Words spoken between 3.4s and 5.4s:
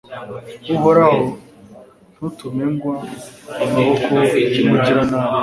mu maboko y'umugiranabi